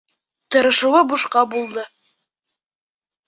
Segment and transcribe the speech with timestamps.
[0.53, 1.83] Тырышыуы бушҡа булды.